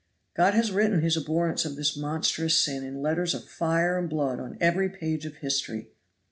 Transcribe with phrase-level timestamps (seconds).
[0.33, 4.39] God has written His abhorrence of this monstrous sin in letters of fire and blood
[4.39, 5.89] on every page of history."